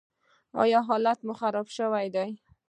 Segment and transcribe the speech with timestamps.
[0.61, 2.31] ایا حالت مو خراب شوی دی؟